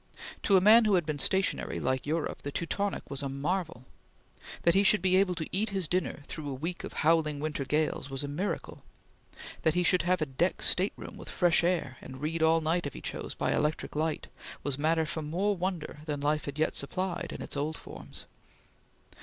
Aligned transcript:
To 0.41 0.57
a 0.57 0.61
man 0.61 0.85
who 0.85 0.95
had 0.95 1.05
been 1.05 1.19
stationary 1.19 1.79
like 1.79 2.07
Europe, 2.07 2.41
the 2.41 2.51
Teutonic 2.51 3.07
was 3.07 3.21
a 3.21 3.29
marvel. 3.29 3.85
That 4.63 4.73
he 4.73 4.81
should 4.81 5.03
be 5.03 5.15
able 5.17 5.35
to 5.35 5.45
eat 5.51 5.69
his 5.69 5.87
dinner 5.87 6.23
through 6.25 6.49
a 6.49 6.55
week 6.55 6.83
of 6.83 6.93
howling 7.05 7.39
winter 7.39 7.63
gales 7.65 8.09
was 8.09 8.23
a 8.23 8.27
miracle. 8.27 8.81
That 9.61 9.75
he 9.75 9.83
should 9.83 10.01
have 10.01 10.19
a 10.19 10.25
deck 10.25 10.63
stateroom, 10.63 11.17
with 11.17 11.29
fresh 11.29 11.63
air, 11.63 11.97
and 12.01 12.19
read 12.19 12.41
all 12.41 12.61
night, 12.61 12.87
if 12.87 12.95
he 12.95 13.01
chose, 13.01 13.35
by 13.35 13.53
electric 13.53 13.95
light, 13.95 14.25
was 14.63 14.79
matter 14.79 15.05
for 15.05 15.21
more 15.21 15.55
wonder 15.55 15.99
than 16.05 16.19
life 16.19 16.45
had 16.45 16.57
yet 16.57 16.75
supplied, 16.75 17.31
in 17.31 17.39
its 17.43 17.55
old 17.55 17.77
forms. 17.77 18.25